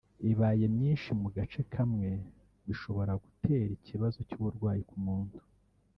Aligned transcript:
ibaye 0.31 0.65
myinshi 0.75 1.09
mu 1.21 1.27
gace 1.35 1.61
kamwe 1.73 2.09
bishobora 2.65 3.13
gutera 3.23 3.71
ikibazo 3.77 4.19
cy’uburwayi 4.29 4.81
ku 4.89 4.97
muntu 5.05 5.39